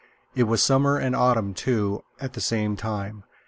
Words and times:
It 0.33 0.45
was 0.45 0.63
summer 0.63 0.97
and 0.97 1.15
autumn, 1.15 1.53
too, 1.53 2.01
at 2.19 2.33
the 2.33 2.41
same 2.41 2.75
time. 2.75 3.23